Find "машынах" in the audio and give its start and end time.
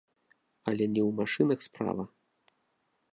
1.19-1.59